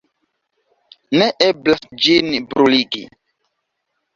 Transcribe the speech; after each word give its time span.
Ne 1.21 1.27
eblas 1.49 1.85
ĝin 2.07 2.33
bruligi. 2.55 3.07